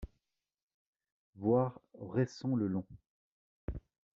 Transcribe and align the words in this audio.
Voir 1.35 1.79
Ressons-le-Long. 1.93 2.87